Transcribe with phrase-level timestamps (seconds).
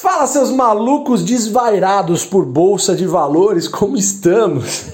[0.00, 4.84] Fala, seus malucos desvairados por bolsa de valores, como estamos?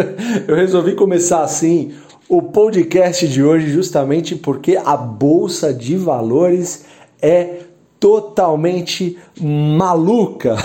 [0.48, 1.92] Eu resolvi começar assim
[2.30, 6.86] o podcast de hoje justamente porque a bolsa de valores
[7.20, 7.58] é
[8.04, 10.56] totalmente maluca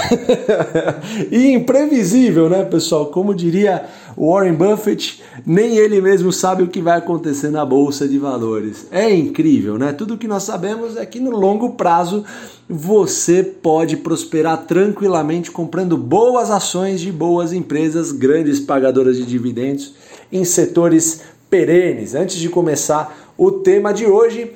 [1.31, 3.05] e imprevisível, né, pessoal?
[3.05, 3.85] Como diria
[4.17, 8.87] Warren Buffett, nem ele mesmo sabe o que vai acontecer na bolsa de valores.
[8.91, 9.93] É incrível, né?
[9.93, 12.25] Tudo que nós sabemos é que no longo prazo
[12.67, 19.93] você pode prosperar tranquilamente comprando boas ações de boas empresas, grandes pagadoras de dividendos
[20.29, 22.15] em setores perenes.
[22.15, 24.51] Antes de começar o tema de hoje,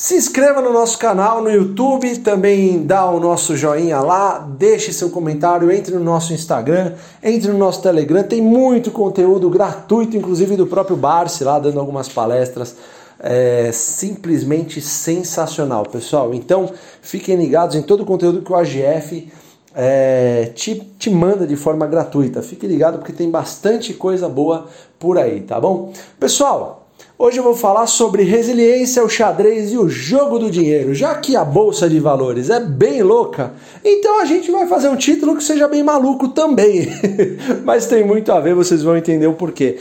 [0.00, 5.10] se inscreva no nosso canal no YouTube, também dá o nosso joinha lá, deixe seu
[5.10, 10.66] comentário, entre no nosso Instagram, entre no nosso Telegram, tem muito conteúdo gratuito, inclusive do
[10.66, 12.76] próprio Barsi lá dando algumas palestras.
[13.18, 16.32] É simplesmente sensacional, pessoal.
[16.32, 19.30] Então fiquem ligados em todo o conteúdo que o AGF
[19.74, 22.40] é, te, te manda de forma gratuita.
[22.40, 24.66] Fique ligado porque tem bastante coisa boa
[24.98, 25.92] por aí, tá bom?
[26.18, 26.79] Pessoal,
[27.18, 30.94] Hoje eu vou falar sobre resiliência, o xadrez e o jogo do dinheiro.
[30.94, 33.52] Já que a bolsa de valores é bem louca,
[33.84, 36.88] então a gente vai fazer um título que seja bem maluco também.
[37.64, 39.78] Mas tem muito a ver, vocês vão entender o porquê.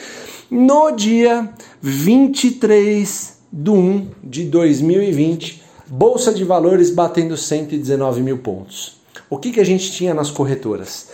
[0.51, 1.49] No dia
[1.81, 8.99] 23 de 1 de 2020, bolsa de valores batendo 119 mil pontos.
[9.29, 11.07] O que, que a gente tinha nas corretoras?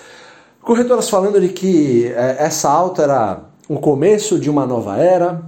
[0.61, 5.41] Corretoras falando de que é, essa alta era o começo de uma nova era,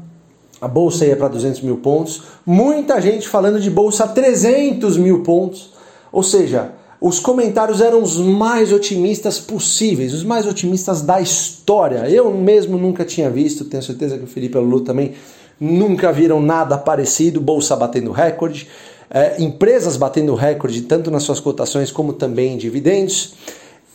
[0.60, 5.22] a bolsa ia para 200 mil pontos, muita gente falando de bolsa a 300 mil
[5.22, 5.72] pontos,
[6.12, 12.10] ou seja, os comentários eram os mais otimistas possíveis, os mais otimistas da história.
[12.10, 15.14] Eu mesmo nunca tinha visto, tenho certeza que o Felipe e Lulu também
[15.60, 18.68] nunca viram nada parecido, bolsa batendo recorde,
[19.12, 23.36] é, empresas batendo recorde tanto nas suas cotações como também em dividendos.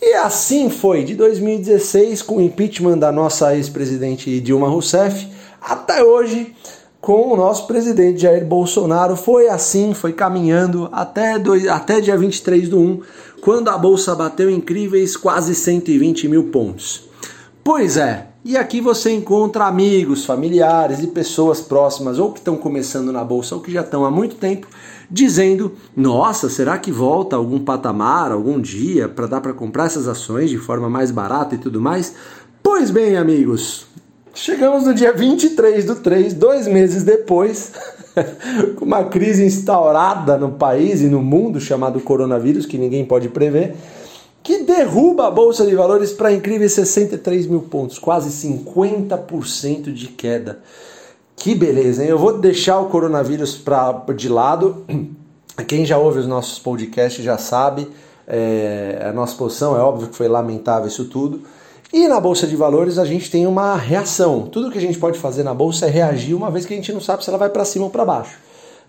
[0.01, 5.27] E assim foi de 2016 com o impeachment da nossa ex-presidente Dilma Rousseff
[5.63, 6.53] até hoje
[6.99, 9.15] com o nosso presidente Jair Bolsonaro.
[9.15, 13.01] Foi assim, foi caminhando até, dois, até dia 23 do 1,
[13.41, 17.09] quando a bolsa bateu incríveis quase 120 mil pontos.
[17.63, 23.09] Pois é, e aqui você encontra amigos, familiares e pessoas próximas, ou que estão começando
[23.09, 24.67] na bolsa, ou que já estão há muito tempo,
[25.09, 30.49] dizendo: Nossa, será que volta algum patamar, algum dia, para dar para comprar essas ações
[30.49, 32.13] de forma mais barata e tudo mais?
[32.61, 33.87] Pois bem, amigos,
[34.35, 37.71] Chegamos no dia 23 do 3, dois meses depois,
[38.75, 43.75] com uma crise instaurada no país e no mundo chamado coronavírus, que ninguém pode prever,
[44.41, 50.59] que derruba a Bolsa de Valores para incríveis 63 mil pontos, quase 50% de queda.
[51.35, 52.09] Que beleza, hein?
[52.09, 54.83] Eu vou deixar o coronavírus pra, de lado.
[55.67, 57.87] Quem já ouve os nossos podcasts já sabe.
[58.27, 61.41] É, a nossa posição é óbvio que foi lamentável isso tudo.
[61.93, 64.47] E na bolsa de valores a gente tem uma reação.
[64.47, 66.91] Tudo que a gente pode fazer na bolsa é reagir, uma vez que a gente
[66.91, 68.39] não sabe se ela vai para cima ou para baixo.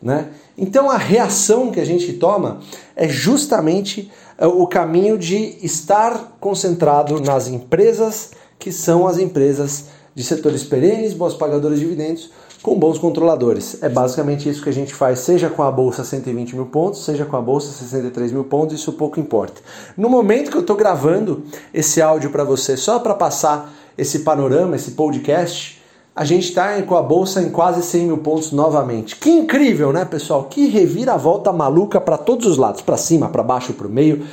[0.01, 0.29] Né?
[0.57, 2.61] Então a reação que a gente toma
[2.97, 10.25] é justamente é, o caminho de estar concentrado nas empresas que são as empresas de
[10.25, 12.31] setores perenes, boas pagadoras de dividendos,
[12.65, 13.83] com bons controladores.
[13.83, 17.27] É basicamente isso que a gente faz, seja com a bolsa 120 mil pontos, seja
[17.27, 19.61] com a bolsa 63 mil pontos, isso pouco importa.
[19.99, 24.77] No momento que eu estou gravando esse áudio para você, só para passar esse panorama,
[24.77, 25.79] esse podcast,
[26.17, 29.17] a gente está com a bolsa em quase 100 mil pontos novamente.
[29.17, 30.45] Que incrível, né, pessoal?
[30.45, 34.25] Que reviravolta maluca para todos os lados, para cima, para baixo, para o meio.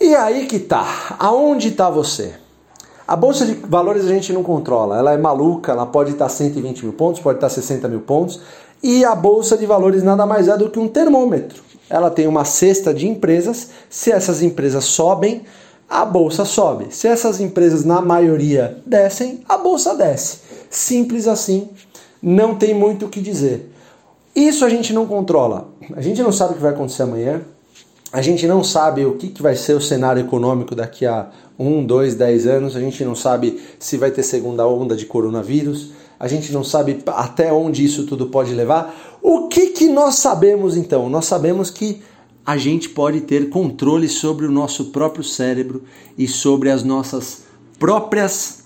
[0.00, 1.16] E aí que tá.
[1.18, 2.34] Aonde está você?
[3.12, 6.82] A bolsa de valores a gente não controla, ela é maluca, ela pode estar 120
[6.82, 8.40] mil pontos, pode estar 60 mil pontos,
[8.82, 11.62] e a bolsa de valores nada mais é do que um termômetro.
[11.90, 15.42] Ela tem uma cesta de empresas, se essas empresas sobem,
[15.90, 16.86] a bolsa sobe.
[16.88, 20.38] Se essas empresas, na maioria, descem, a bolsa desce.
[20.70, 21.68] Simples assim,
[22.22, 23.70] não tem muito o que dizer.
[24.34, 25.68] Isso a gente não controla.
[25.94, 27.42] A gente não sabe o que vai acontecer amanhã,
[28.12, 31.82] a gente não sabe o que, que vai ser o cenário econômico daqui a um,
[31.82, 32.76] dois, dez anos.
[32.76, 35.92] A gente não sabe se vai ter segunda onda de coronavírus.
[36.20, 39.18] A gente não sabe até onde isso tudo pode levar.
[39.22, 41.08] O que, que nós sabemos então?
[41.08, 42.02] Nós sabemos que
[42.44, 45.82] a gente pode ter controle sobre o nosso próprio cérebro
[46.18, 47.44] e sobre as nossas
[47.78, 48.64] próprias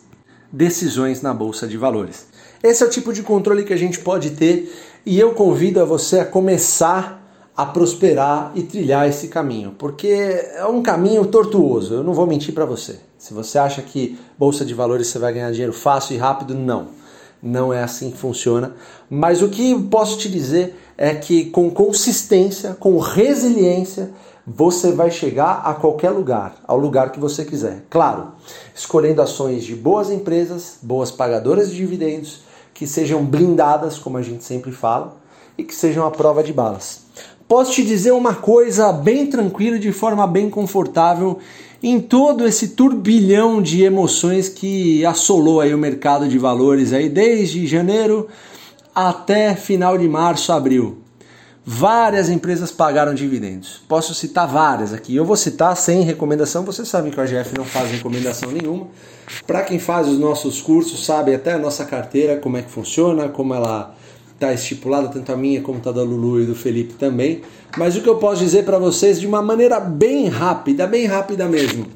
[0.51, 2.27] decisões na bolsa de valores.
[2.63, 4.75] Esse é o tipo de controle que a gente pode ter
[5.05, 7.26] e eu convido a você a começar
[7.57, 12.53] a prosperar e trilhar esse caminho, porque é um caminho tortuoso, eu não vou mentir
[12.53, 13.01] para você.
[13.17, 16.89] Se você acha que bolsa de valores você vai ganhar dinheiro fácil e rápido, não.
[17.43, 18.75] Não é assim que funciona.
[19.09, 24.11] Mas o que posso te dizer é que com consistência, com resiliência,
[24.47, 27.85] você vai chegar a qualquer lugar, ao lugar que você quiser.
[27.91, 28.33] Claro,
[28.75, 32.43] escolhendo ações de boas empresas, boas pagadoras de dividendos,
[32.73, 35.17] que sejam blindadas, como a gente sempre fala,
[35.59, 37.07] e que sejam a prova de balas.
[37.49, 41.39] Posso te dizer uma coisa bem tranquila, de forma bem confortável,
[41.81, 47.65] em todo esse turbilhão de emoções que assolou aí o mercado de valores aí desde
[47.67, 48.27] janeiro
[48.93, 50.99] até final de março, abril.
[51.65, 53.81] Várias empresas pagaram dividendos.
[53.89, 55.15] Posso citar várias aqui.
[55.15, 56.65] Eu vou citar sem recomendação.
[56.65, 58.87] Vocês sabem que o AGF não faz recomendação nenhuma.
[59.47, 63.29] Para quem faz os nossos cursos, sabe até a nossa carteira, como é que funciona,
[63.29, 63.95] como ela
[64.37, 67.41] está estipulada, tanto a minha como a da Lulu e do Felipe também.
[67.77, 71.49] Mas o que eu posso dizer para vocês de uma maneira bem rápida, bem rápida
[71.49, 71.87] mesmo.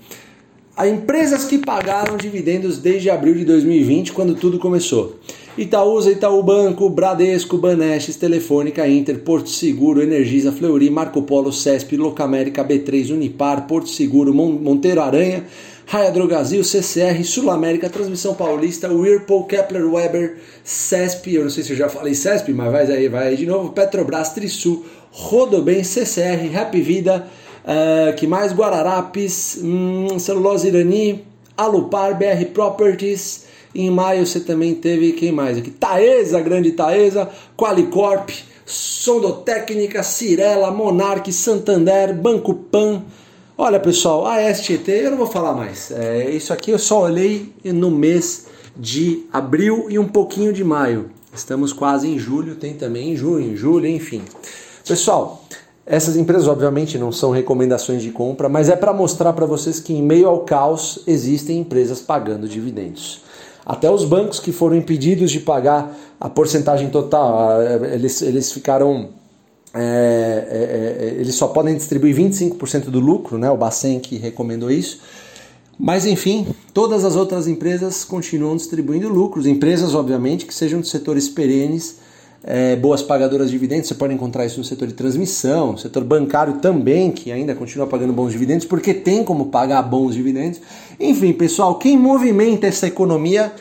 [0.77, 5.17] Há empresas que pagaram dividendos desde abril de 2020, quando tudo começou.
[5.59, 12.65] Itaúsa, Itaú Banco, Bradesco, Banestes, Telefônica, Inter, Porto Seguro, Energisa, Fleury, Marco Polo, Cesp, Locamérica,
[12.65, 15.45] B3, Unipar, Porto Seguro, Monteiro Aranha,
[15.91, 21.73] Raia Drogazil, CCR, Sul América, Transmissão Paulista, Whirlpool, Kepler Weber, Cesp, eu não sei se
[21.73, 26.49] eu já falei Cesp, mas vai aí, vai aí de novo, Petrobras, Trisul, Rodobem, CCR,
[26.49, 27.27] Rap Vida,
[27.65, 28.53] uh, que mais?
[28.53, 31.25] Guararapes, hum, Celulose Irani,
[31.57, 35.73] Alupar, BR Properties, em maio você também teve quem mais aqui?
[35.73, 38.31] Taesa, grande Taesa, Qualicorp,
[38.65, 43.03] Sondotécnica, Cirela, Monarque, Santander, Banco Pan.
[43.63, 45.91] Olha pessoal, a STT eu não vou falar mais.
[45.91, 51.11] É, isso aqui eu só olhei no mês de abril e um pouquinho de maio.
[51.31, 54.23] Estamos quase em julho, tem também em junho, julho, enfim.
[54.89, 55.45] Pessoal,
[55.85, 59.93] essas empresas obviamente não são recomendações de compra, mas é para mostrar para vocês que
[59.93, 63.21] em meio ao caos existem empresas pagando dividendos.
[63.67, 67.61] Até os bancos que foram impedidos de pagar a porcentagem total,
[67.93, 69.20] eles, eles ficaram.
[69.73, 73.51] É, é, é, eles só podem distribuir 25% do lucro, né?
[73.51, 75.01] o Bacen que recomendou isso.
[75.79, 79.47] Mas enfim, todas as outras empresas continuam distribuindo lucros.
[79.47, 81.99] Empresas, obviamente, que sejam de setores perenes
[82.43, 86.55] é, boas pagadoras de dividendos, você pode encontrar isso no setor de transmissão, setor bancário
[86.55, 90.61] também, que ainda continua pagando bons dividendos, porque tem como pagar bons dividendos.
[90.99, 93.53] Enfim, pessoal, quem movimenta essa economia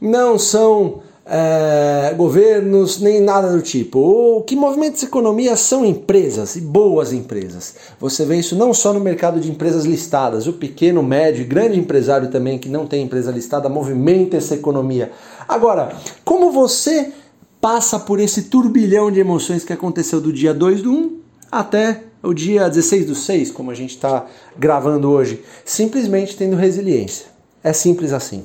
[0.00, 3.98] não são é, governos nem nada do tipo.
[3.98, 7.74] O que movimenta essa economia são empresas e boas empresas.
[8.00, 11.78] Você vê isso não só no mercado de empresas listadas, o pequeno, médio e grande
[11.78, 15.12] empresário também que não tem empresa listada movimenta essa economia.
[15.46, 15.92] Agora,
[16.24, 17.12] como você
[17.60, 21.18] passa por esse turbilhão de emoções que aconteceu do dia 2 do 1
[21.52, 24.26] até o dia 16 do 6, como a gente está
[24.56, 27.26] gravando hoje, simplesmente tendo resiliência.
[27.62, 28.44] É simples assim.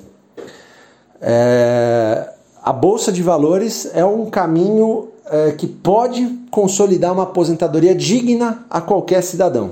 [1.21, 2.33] É...
[2.63, 8.79] A Bolsa de Valores é um caminho é, que pode consolidar uma aposentadoria digna a
[8.79, 9.71] qualquer cidadão,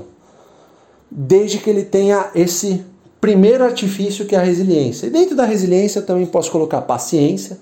[1.10, 2.84] desde que ele tenha esse
[3.22, 5.08] primeiro artifício que é a resiliência.
[5.08, 7.60] E dentro da resiliência eu também posso colocar paciência,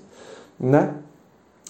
[0.58, 0.94] né?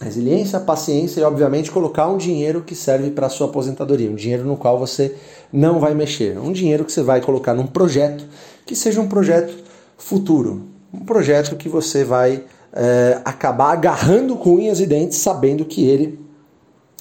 [0.00, 4.46] resiliência, paciência e, obviamente, colocar um dinheiro que serve para a sua aposentadoria, um dinheiro
[4.46, 5.14] no qual você
[5.52, 8.24] não vai mexer, um dinheiro que você vai colocar num projeto
[8.64, 9.54] que seja um projeto
[9.98, 10.62] futuro,
[10.94, 12.42] um projeto que você vai
[12.72, 16.18] é, acabar agarrando com unhas e dentes, sabendo que ele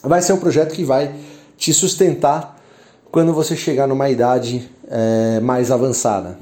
[0.04, 1.13] vai ser um projeto que vai
[1.57, 2.60] te sustentar
[3.12, 6.38] quando você chegar numa idade é, mais avançada.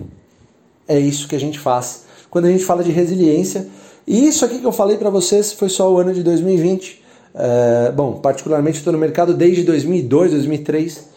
[0.88, 2.06] É isso que a gente faz.
[2.30, 3.68] Quando a gente fala de resiliência,
[4.06, 7.04] e isso aqui que eu falei para vocês foi só o ano de 2020.
[7.36, 11.17] É, bom, particularmente estou no mercado desde 2002, 2003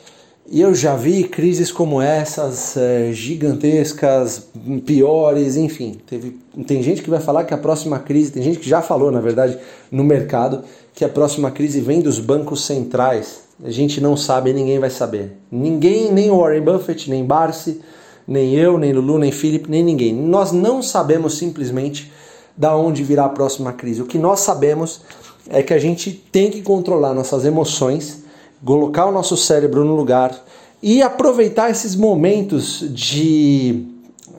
[0.50, 4.48] e eu já vi crises como essas, é, gigantescas,
[4.84, 5.96] piores, enfim.
[6.04, 9.12] Teve, tem gente que vai falar que a próxima crise, tem gente que já falou,
[9.12, 9.56] na verdade,
[9.92, 13.42] no mercado, que a próxima crise vem dos bancos centrais.
[13.62, 15.36] A gente não sabe, ninguém vai saber.
[15.52, 17.80] Ninguém, nem Warren Buffett, nem Barsi,
[18.26, 20.12] nem eu, nem Lulu, nem Philip, nem ninguém.
[20.12, 22.10] Nós não sabemos simplesmente
[22.56, 24.02] da onde virá a próxima crise.
[24.02, 25.02] O que nós sabemos
[25.48, 28.19] é que a gente tem que controlar nossas emoções,
[28.64, 30.34] colocar o nosso cérebro no lugar
[30.82, 33.86] e aproveitar esses momentos de,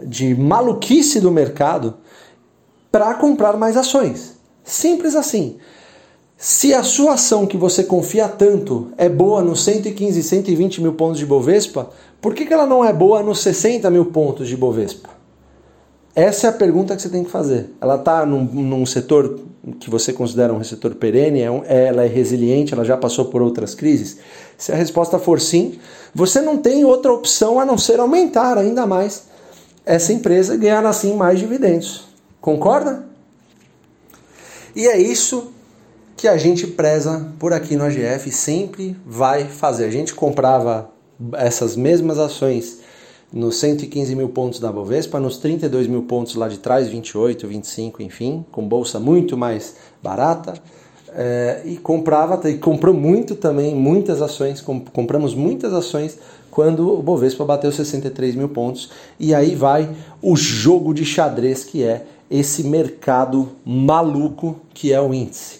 [0.03, 1.95] de maluquice do mercado
[2.91, 4.37] para comprar mais ações.
[4.63, 5.57] Simples assim.
[6.37, 11.19] Se a sua ação que você confia tanto é boa nos 115, 120 mil pontos
[11.19, 15.09] de Bovespa, por que, que ela não é boa nos 60 mil pontos de Bovespa?
[16.15, 17.69] Essa é a pergunta que você tem que fazer.
[17.79, 19.39] Ela está num, num, setor
[19.79, 23.41] que você considera um setor perene, é um, ela é resiliente, ela já passou por
[23.41, 24.17] outras crises?
[24.57, 25.79] Se a resposta for sim,
[26.13, 29.29] você não tem outra opção a não ser aumentar ainda mais
[29.85, 32.05] essa empresa ganhar assim mais dividendos.
[32.39, 33.05] Concorda?
[34.75, 35.51] E é isso
[36.15, 39.85] que a gente preza por aqui no AGF, sempre vai fazer.
[39.85, 40.89] A gente comprava
[41.33, 42.79] essas mesmas ações
[43.31, 48.03] nos 115 mil pontos da Bovespa, nos 32 mil pontos lá de trás, 28, 25,
[48.03, 50.53] enfim, com bolsa muito mais barata.
[51.13, 56.17] É, e comprava e comprou muito também, muitas ações, compramos muitas ações
[56.49, 58.89] quando o Bovespa bateu 63 mil pontos.
[59.19, 59.89] E aí vai
[60.21, 65.59] o jogo de xadrez que é esse mercado maluco que é o índice.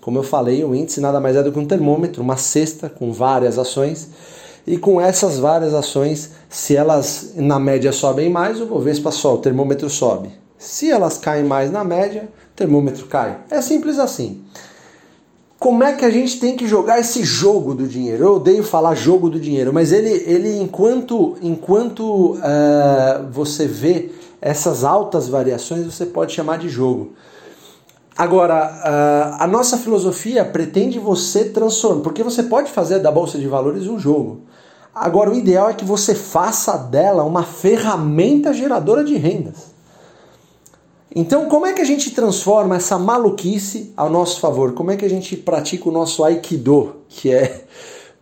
[0.00, 3.12] Como eu falei, o índice nada mais é do que um termômetro, uma cesta com
[3.12, 4.08] várias ações.
[4.68, 9.42] E com essas várias ações, se elas na média sobem mais, o Bovespa sobe, o
[9.42, 10.30] termômetro sobe.
[10.58, 13.38] Se elas caem mais na média, o termômetro cai.
[13.50, 14.44] É simples assim
[15.58, 18.24] como é que a gente tem que jogar esse jogo do dinheiro?
[18.24, 24.84] Eu odeio falar jogo do dinheiro, mas ele, ele enquanto, enquanto uh, você vê essas
[24.84, 27.12] altas variações, você pode chamar de jogo.
[28.16, 33.48] Agora, uh, a nossa filosofia pretende você transformar, porque você pode fazer da Bolsa de
[33.48, 34.42] Valores um jogo.
[34.94, 39.78] Agora, o ideal é que você faça dela uma ferramenta geradora de rendas.
[41.14, 44.74] Então, como é que a gente transforma essa maluquice ao nosso favor?
[44.74, 47.64] Como é que a gente pratica o nosso aikido, que é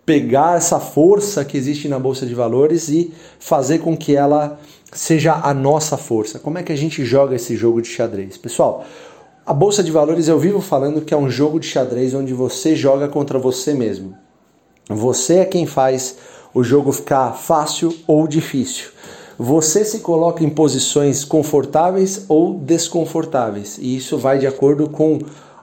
[0.04, 4.61] pegar essa força que existe na bolsa de valores e fazer com que ela
[4.92, 6.38] seja a nossa força?
[6.38, 8.37] Como é que a gente joga esse jogo de xadrez?
[8.37, 8.85] Pessoal,
[9.44, 12.76] a bolsa de valores eu vivo falando que é um jogo de xadrez onde você
[12.76, 14.16] joga contra você mesmo.
[14.88, 16.16] Você é quem faz
[16.56, 18.90] o jogo ficar fácil ou difícil
[19.38, 23.76] você se coloca em posições confortáveis ou desconfortáveis.
[23.78, 25.18] E isso vai de acordo com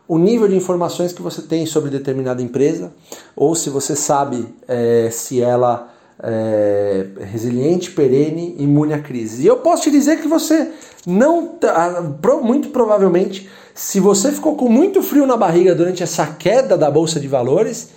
[0.07, 2.93] o nível de informações que você tem sobre determinada empresa,
[3.35, 5.89] ou se você sabe é, se ela
[6.21, 9.43] é resiliente, perene, imune à crise.
[9.43, 10.69] E eu posso te dizer que você
[11.05, 12.01] não, tá,
[12.43, 17.19] muito provavelmente, se você ficou com muito frio na barriga durante essa queda da bolsa
[17.19, 17.89] de valores,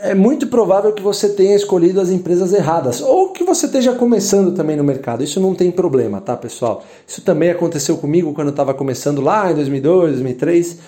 [0.00, 4.54] é muito provável que você tenha escolhido as empresas erradas ou que você esteja começando
[4.54, 5.22] também no mercado.
[5.22, 6.84] Isso não tem problema, tá, pessoal?
[7.06, 10.78] Isso também aconteceu comigo quando eu estava começando lá em 2002, 2003.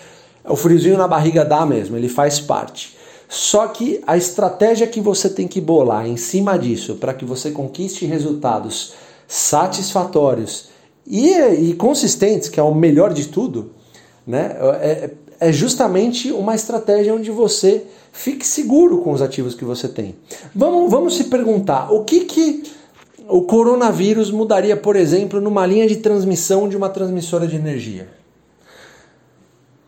[0.44, 2.96] O friozinho na barriga dá mesmo, ele faz parte.
[3.28, 7.50] Só que a estratégia que você tem que bolar em cima disso para que você
[7.50, 8.94] conquiste resultados
[9.26, 10.70] satisfatórios
[11.06, 13.72] e, e, consistentes, que é o melhor de tudo,
[14.26, 14.56] né?
[14.80, 20.16] É, é justamente uma estratégia onde você fique seguro com os ativos que você tem.
[20.54, 22.72] Vamos, vamos se perguntar o que, que
[23.28, 28.08] o coronavírus mudaria, por exemplo, numa linha de transmissão de uma transmissora de energia?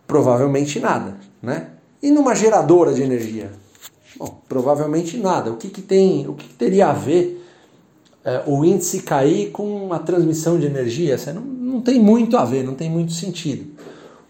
[0.07, 1.71] Provavelmente nada, né?
[2.03, 3.51] E numa geradora de energia?
[4.17, 5.51] Bom, provavelmente nada.
[5.51, 7.45] O que, que tem, o que, que teria a ver
[8.25, 11.17] é, o índice cair com a transmissão de energia?
[11.35, 13.67] Não, não tem muito a ver, não tem muito sentido.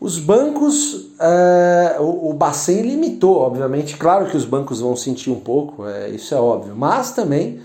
[0.00, 3.98] Os bancos, é, o, o Bacen limitou, obviamente.
[3.98, 6.74] Claro que os bancos vão sentir um pouco, é, isso é óbvio.
[6.74, 7.60] Mas também,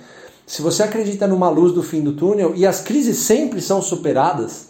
[0.46, 4.68] se você acredita numa luz do fim do túnel, e as crises sempre são superadas,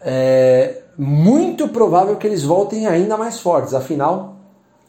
[0.00, 3.74] é muito provável que eles voltem ainda mais fortes.
[3.74, 4.36] Afinal,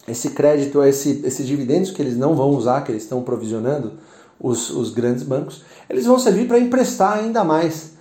[0.07, 3.93] esse crédito, esse, esses dividendos que eles não vão usar, que eles estão provisionando,
[4.39, 7.92] os, os grandes bancos, eles vão servir para emprestar ainda mais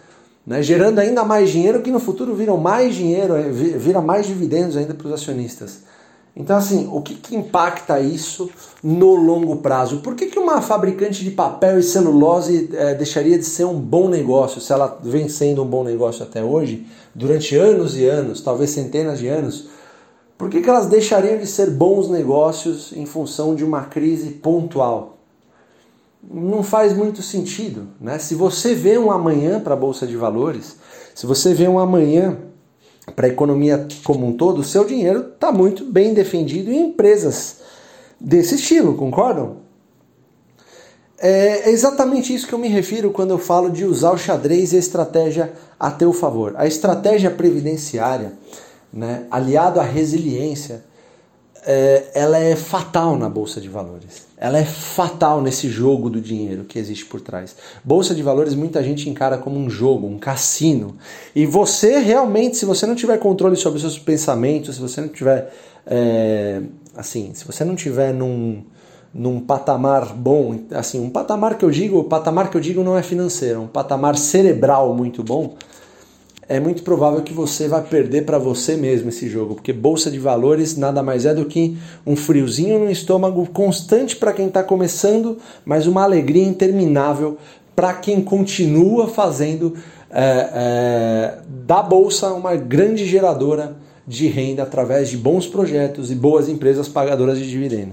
[0.46, 4.76] né, gerando ainda mais dinheiro que no futuro viram mais dinheiro, é, vira mais dividendos
[4.76, 5.82] ainda para os acionistas.
[6.34, 8.48] Então, assim, o que, que, impacta isso
[8.82, 9.98] no longo prazo?
[9.98, 14.08] Por que, que uma fabricante de papel e celulose é, deixaria de ser um bom
[14.08, 18.70] negócio, se ela vem sendo um bom negócio até hoje, durante anos e anos, talvez
[18.70, 19.68] centenas de anos?
[20.38, 25.11] Por que, que elas deixariam de ser bons negócios em função de uma crise pontual?
[26.22, 27.88] Não faz muito sentido.
[28.00, 28.18] Né?
[28.18, 30.76] Se você vê um amanhã para a Bolsa de Valores,
[31.14, 32.38] se você vê um amanhã
[33.16, 37.56] para a economia como um todo, o seu dinheiro está muito bem defendido em empresas
[38.20, 39.62] desse estilo, concordam?
[41.18, 44.76] É exatamente isso que eu me refiro quando eu falo de usar o xadrez e
[44.76, 46.54] a estratégia a teu favor.
[46.56, 48.32] A estratégia previdenciária,
[48.92, 50.84] né, aliado à resiliência,
[51.64, 54.26] é, ela é fatal na bolsa de valores.
[54.36, 57.54] Ela é fatal nesse jogo do dinheiro que existe por trás.
[57.84, 60.96] Bolsa de valores muita gente encara como um jogo, um cassino.
[61.34, 65.08] E você realmente, se você não tiver controle sobre os seus pensamentos, se você não
[65.08, 65.52] tiver
[65.86, 66.60] é,
[66.96, 68.64] assim, se você não tiver num
[69.14, 72.96] num patamar bom, assim, um patamar que eu digo, o patamar que eu digo não
[72.96, 75.54] é financeiro, é um patamar cerebral muito bom
[76.48, 80.18] é muito provável que você vai perder para você mesmo esse jogo, porque bolsa de
[80.18, 85.38] valores nada mais é do que um friozinho no estômago constante para quem está começando,
[85.64, 87.38] mas uma alegria interminável
[87.74, 89.74] para quem continua fazendo
[90.10, 96.48] é, é, da bolsa uma grande geradora de renda através de bons projetos e boas
[96.48, 97.92] empresas pagadoras de dividendo.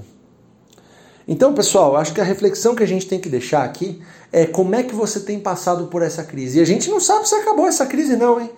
[1.31, 4.01] Então, pessoal, acho que a reflexão que a gente tem que deixar aqui
[4.33, 6.57] é como é que você tem passado por essa crise.
[6.57, 8.49] E a gente não sabe se acabou essa crise não, hein?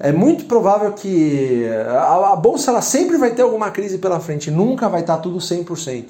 [0.00, 4.50] É muito provável que a, a bolsa ela sempre vai ter alguma crise pela frente,
[4.50, 6.06] nunca vai estar tudo 100%.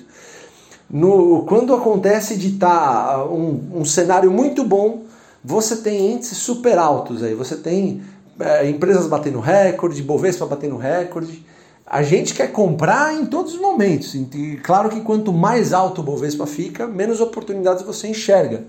[0.88, 5.02] No, quando acontece de estar tá um, um cenário muito bom,
[5.44, 8.02] você tem índices super altos aí, você tem
[8.38, 11.44] é, empresas batendo recorde, Bovespa batendo recorde,
[11.86, 14.14] a gente quer comprar em todos os momentos.
[14.14, 18.64] E claro que quanto mais alto o Bovespa fica, menos oportunidades você enxerga.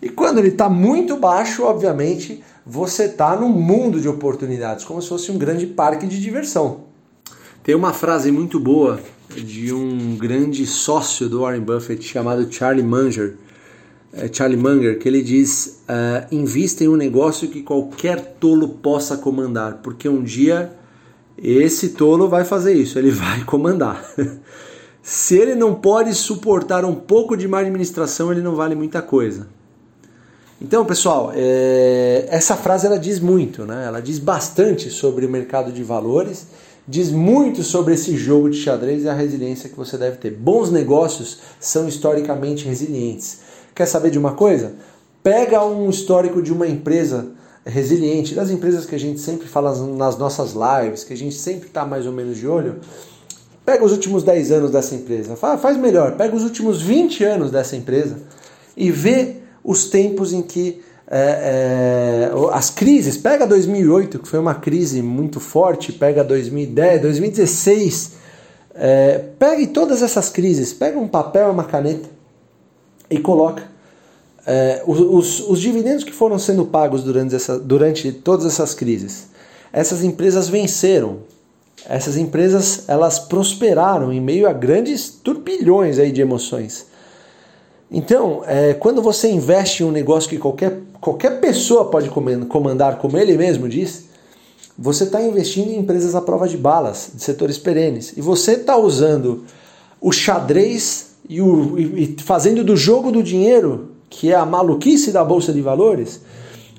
[0.00, 5.08] E quando ele está muito baixo, obviamente, você está num mundo de oportunidades, como se
[5.08, 6.82] fosse um grande parque de diversão.
[7.62, 13.36] Tem uma frase muito boa de um grande sócio do Warren Buffett chamado Charlie Munger,
[14.12, 19.16] é, Charlie Munger, que ele diz: uh, invista em um negócio que qualquer tolo possa
[19.16, 20.72] comandar, porque um dia
[21.42, 24.04] esse tolo vai fazer isso, ele vai comandar.
[25.02, 29.48] Se ele não pode suportar um pouco de má administração, ele não vale muita coisa.
[30.60, 33.86] Então, pessoal, é, essa frase ela diz muito, né?
[33.86, 36.48] Ela diz bastante sobre o mercado de valores,
[36.86, 40.32] diz muito sobre esse jogo de xadrez e a resiliência que você deve ter.
[40.32, 43.38] Bons negócios são historicamente resilientes.
[43.74, 44.74] Quer saber de uma coisa?
[45.22, 47.28] Pega um histórico de uma empresa
[47.64, 51.68] resiliente, das empresas que a gente sempre fala nas nossas lives, que a gente sempre
[51.68, 52.76] está mais ou menos de olho,
[53.64, 57.76] pega os últimos 10 anos dessa empresa, faz melhor, pega os últimos 20 anos dessa
[57.76, 58.18] empresa
[58.76, 64.54] e vê os tempos em que é, é, as crises, pega 2008, que foi uma
[64.54, 68.12] crise muito forte, pega 2010, 2016,
[68.74, 72.08] é, pegue todas essas crises, pega um papel, uma caneta
[73.10, 73.69] e coloca
[74.50, 79.28] é, os, os, os, dividendos que foram sendo pagos durante, essa, durante todas essas crises,
[79.72, 81.18] essas empresas venceram.
[81.88, 86.86] Essas empresas elas prosperaram em meio a grandes turbilhões aí de emoções.
[87.88, 93.16] Então, é, quando você investe em um negócio que qualquer, qualquer pessoa pode comandar, como
[93.16, 94.06] ele mesmo diz,
[94.76, 98.16] você está investindo em empresas à prova de balas, de setores perenes.
[98.16, 99.44] E você está usando
[100.00, 105.24] o xadrez e, o, e fazendo do jogo do dinheiro que é a maluquice da
[105.24, 106.20] bolsa de valores,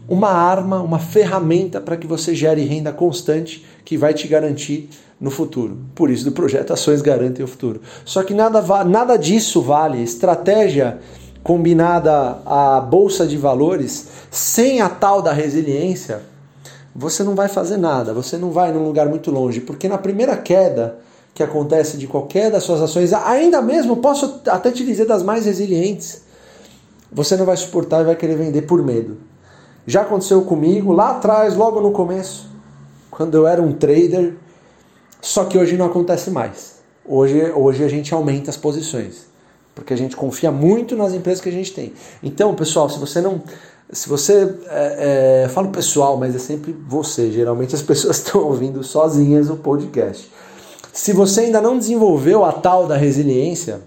[0.07, 4.89] uma arma, uma ferramenta para que você gere renda constante que vai te garantir
[5.19, 5.77] no futuro.
[5.95, 7.79] Por isso, do projeto Ações Garantem o Futuro.
[8.03, 10.03] Só que nada, nada disso vale.
[10.03, 10.99] Estratégia
[11.43, 16.21] combinada à bolsa de valores, sem a tal da resiliência,
[16.93, 20.35] você não vai fazer nada, você não vai num lugar muito longe, porque na primeira
[20.37, 20.97] queda
[21.33, 25.45] que acontece de qualquer das suas ações, ainda mesmo posso até te dizer das mais
[25.45, 26.23] resilientes,
[27.11, 29.17] você não vai suportar e vai querer vender por medo.
[29.85, 32.49] Já aconteceu comigo lá atrás, logo no começo,
[33.09, 34.35] quando eu era um trader,
[35.19, 36.81] só que hoje não acontece mais.
[37.05, 39.25] Hoje, hoje a gente aumenta as posições,
[39.75, 41.93] porque a gente confia muito nas empresas que a gente tem.
[42.23, 43.41] Então, pessoal, se você não.
[43.91, 44.55] Se você.
[44.69, 47.31] É, é, falo pessoal, mas é sempre você.
[47.31, 50.31] Geralmente as pessoas estão ouvindo sozinhas o podcast.
[50.93, 53.81] Se você ainda não desenvolveu a tal da resiliência,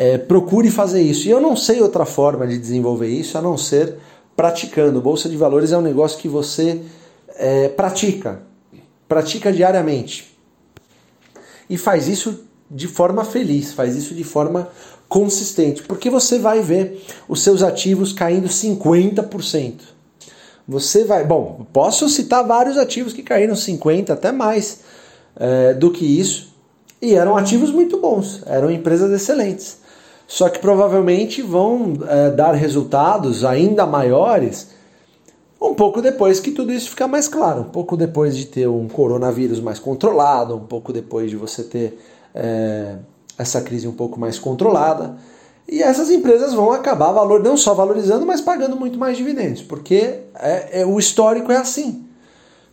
[0.00, 1.28] é, procure fazer isso.
[1.28, 3.96] E eu não sei outra forma de desenvolver isso a não ser
[4.34, 4.98] praticando.
[4.98, 6.80] Bolsa de valores é um negócio que você
[7.36, 8.40] é, pratica,
[9.06, 10.34] pratica diariamente.
[11.68, 14.70] E faz isso de forma feliz, faz isso de forma
[15.06, 19.80] consistente, porque você vai ver os seus ativos caindo 50%.
[20.66, 24.80] Você vai, bom, posso citar vários ativos que caíram 50 até mais
[25.36, 26.54] é, do que isso,
[27.02, 29.80] e eram ativos muito bons, eram empresas excelentes
[30.30, 34.68] só que provavelmente vão é, dar resultados ainda maiores
[35.60, 38.86] um pouco depois que tudo isso ficar mais claro, um pouco depois de ter um
[38.86, 41.98] coronavírus mais controlado, um pouco depois de você ter
[42.32, 42.94] é,
[43.36, 45.16] essa crise um pouco mais controlada.
[45.68, 50.20] E essas empresas vão acabar valor, não só valorizando, mas pagando muito mais dividendos, porque
[50.36, 52.04] é, é, o histórico é assim.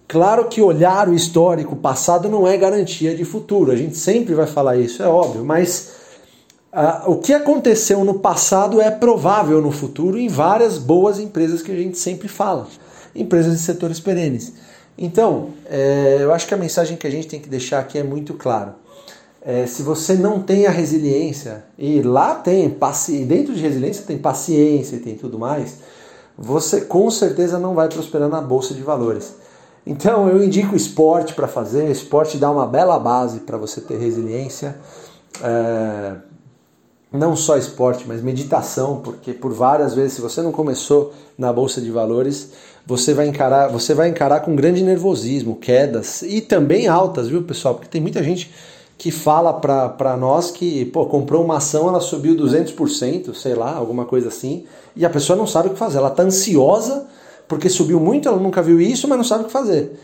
[0.08, 4.46] Claro que olhar o histórico passado não é garantia de futuro, a gente sempre vai
[4.46, 5.98] falar isso, é óbvio, mas
[7.08, 11.76] o que aconteceu no passado é provável no futuro em várias boas empresas que a
[11.76, 12.68] gente sempre fala,
[13.16, 14.54] empresas de setores perenes.
[14.96, 18.04] Então, é, eu acho que a mensagem que a gente tem que deixar aqui é
[18.04, 18.76] muito clara.
[19.42, 22.76] É, se você não tem a resiliência, e lá tem,
[23.26, 25.78] dentro de resiliência tem paciência e tem tudo mais,
[26.38, 29.36] você com certeza não vai prosperar na bolsa de valores.
[29.86, 34.76] Então eu indico esporte para fazer, esporte dá uma bela base para você ter resiliência.
[35.42, 36.16] É,
[37.18, 41.82] não só esporte, mas meditação, porque por várias vezes, se você não começou na bolsa
[41.82, 42.52] de valores,
[42.86, 47.76] você vai encarar, você vai encarar com grande nervosismo, quedas e também altas, viu, pessoal?
[47.76, 48.54] Porque tem muita gente
[48.98, 54.06] que fala para nós que, pô, comprou uma ação, ela subiu 200%, sei lá, alguma
[54.06, 55.98] coisa assim, e a pessoa não sabe o que fazer.
[55.98, 57.06] Ela está ansiosa
[57.48, 60.00] porque subiu muito, ela nunca viu isso, mas não sabe o que fazer.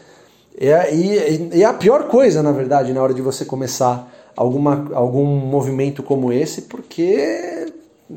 [0.60, 4.90] E, e, e é a pior coisa, na verdade, na hora de você começar alguma,
[4.94, 7.72] algum movimento como esse, porque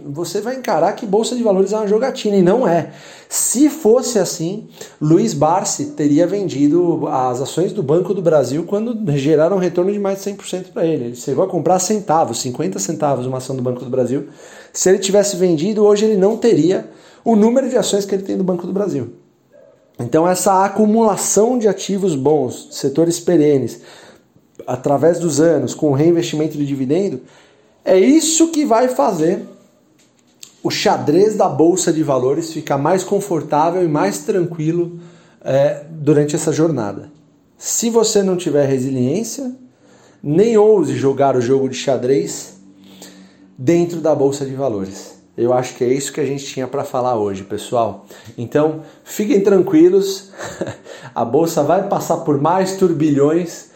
[0.04, 2.90] você vai encarar que bolsa de valores é uma jogatina e não é.
[3.28, 4.68] Se fosse assim,
[5.00, 9.98] Luiz Barsi teria vendido as ações do Banco do Brasil quando geraram um retorno de
[9.98, 11.04] mais de 100% para ele.
[11.06, 14.28] Ele chegou a comprar centavos, 50 centavos uma ação do Banco do Brasil.
[14.72, 16.88] Se ele tivesse vendido, hoje ele não teria
[17.24, 19.12] o número de ações que ele tem do Banco do Brasil.
[19.98, 23.80] Então essa acumulação de ativos bons, setores perenes,
[24.66, 27.20] através dos anos, com reinvestimento de dividendo,
[27.84, 29.42] é isso que vai fazer
[30.62, 34.98] o xadrez da bolsa de valores ficar mais confortável e mais tranquilo
[35.44, 37.10] é, durante essa jornada.
[37.56, 39.54] Se você não tiver resiliência,
[40.22, 42.56] nem ouse jogar o jogo de xadrez
[43.56, 45.14] dentro da bolsa de valores.
[45.36, 48.06] Eu acho que é isso que a gente tinha para falar hoje, pessoal.
[48.36, 50.30] Então, fiquem tranquilos,
[51.14, 53.66] a bolsa vai passar por mais turbilhões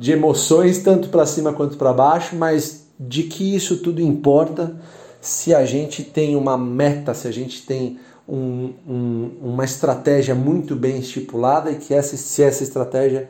[0.00, 4.74] de emoções, tanto para cima quanto para baixo, mas de que isso tudo importa
[5.20, 10.74] se a gente tem uma meta, se a gente tem um, um, uma estratégia muito
[10.74, 13.28] bem estipulada e que essa, se essa estratégia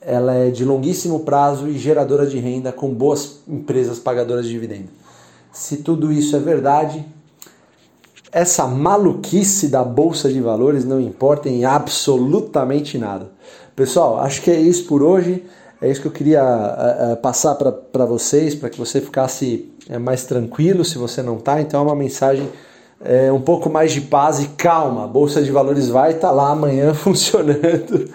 [0.00, 4.88] ela é de longuíssimo prazo e geradora de renda com boas empresas pagadoras de dividendo.
[5.50, 7.04] Se tudo isso é verdade,
[8.30, 13.32] essa maluquice da bolsa de valores não importa em absolutamente nada.
[13.74, 15.42] Pessoal, acho que é isso por hoje.
[15.80, 20.00] É isso que eu queria uh, uh, passar para vocês, para que você ficasse uh,
[20.00, 21.60] mais tranquilo se você não está.
[21.60, 22.48] Então é uma mensagem
[23.30, 25.04] um pouco mais de paz e calma.
[25.04, 28.10] A Bolsa de Valores vai estar tá lá amanhã funcionando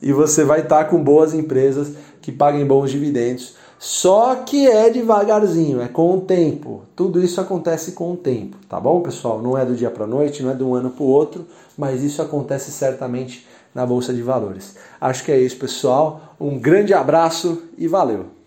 [0.00, 3.54] e você vai estar tá com boas empresas que paguem bons dividendos.
[3.76, 6.82] Só que é devagarzinho, é com o tempo.
[6.94, 9.42] Tudo isso acontece com o tempo, tá bom, pessoal?
[9.42, 11.46] Não é do dia para noite, não é de um ano para o outro,
[11.76, 14.76] mas isso acontece certamente na Bolsa de Valores.
[15.00, 16.34] Acho que é isso, pessoal.
[16.40, 18.39] Um grande abraço e valeu!